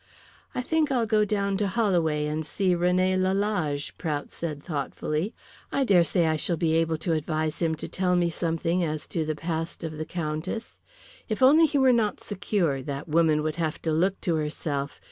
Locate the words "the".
9.25-9.35, 9.99-10.05